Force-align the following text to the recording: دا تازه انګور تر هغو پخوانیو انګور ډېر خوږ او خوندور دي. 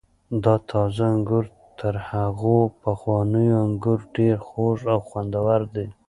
دا 0.43 0.55
تازه 0.69 1.03
انګور 1.15 1.45
تر 1.79 1.95
هغو 2.09 2.57
پخوانیو 2.83 3.57
انګور 3.65 3.99
ډېر 4.15 4.37
خوږ 4.47 4.79
او 4.93 4.99
خوندور 5.07 5.61
دي. 5.75 5.87